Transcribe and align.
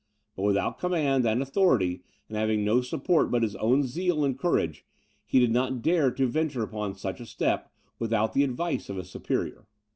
But 0.35 0.41
without 0.41 0.79
command 0.79 1.27
and 1.27 1.43
authority, 1.43 2.01
and 2.27 2.35
having 2.35 2.65
no 2.65 2.81
support 2.81 3.29
but 3.29 3.43
his 3.43 3.55
own 3.57 3.83
zeal 3.83 4.25
and 4.25 4.35
courage, 4.35 4.83
he 5.27 5.39
did 5.39 5.51
not 5.51 5.83
dare 5.83 6.09
to 6.09 6.25
venture 6.25 6.63
upon 6.63 6.95
such 6.95 7.19
a 7.19 7.25
step 7.27 7.71
without 7.99 8.33
the 8.33 8.43
advice 8.43 8.89
of 8.89 8.97
a 8.97 9.03
superior. 9.03 9.67